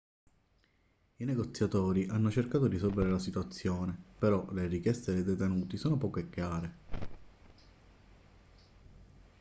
i 1.17 1.25
negoziatori 1.25 2.07
hanno 2.09 2.31
cercato 2.31 2.65
di 2.65 2.73
risolvere 2.73 3.11
la 3.11 3.19
situazione 3.19 3.95
però 4.17 4.51
le 4.51 4.65
richieste 4.65 5.13
dei 5.13 5.23
detenuti 5.23 5.77
sono 5.77 5.95
poco 5.99 6.27
chiare 6.27 6.73